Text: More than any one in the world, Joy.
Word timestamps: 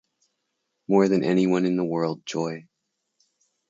More 0.87 1.07
than 1.07 1.23
any 1.23 1.45
one 1.45 1.63
in 1.63 1.75
the 1.77 1.83
world, 1.85 2.25
Joy. 2.25 2.65